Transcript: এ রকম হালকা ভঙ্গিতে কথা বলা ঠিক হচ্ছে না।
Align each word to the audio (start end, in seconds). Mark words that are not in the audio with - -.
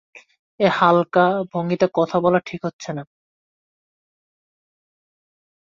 এ 0.59 0.65
রকম 0.65 0.75
হালকা 0.79 1.21
ভঙ্গিতে 1.51 1.85
কথা 1.93 2.17
বলা 2.19 2.39
ঠিক 2.45 2.61
হচ্ছে 2.65 2.89
না। 2.93 3.03